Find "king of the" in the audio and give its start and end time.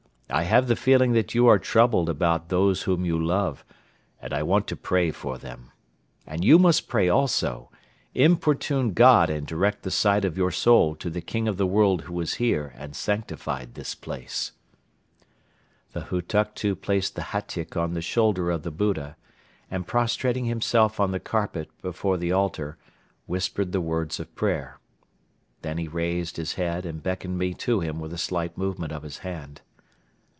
11.19-11.67